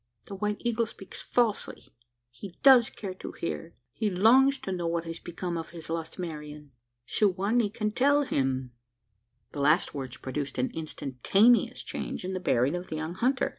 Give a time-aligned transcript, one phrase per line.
[0.25, 1.93] "The White Eagle speaks falsely!
[2.31, 3.75] He does care to hear.
[3.93, 6.71] He longs to know what has become of his lost Marian.
[7.05, 8.71] Su wa nee can tell him."
[9.51, 13.49] The last words produced an instantaneous change in the bearing of the young hunter.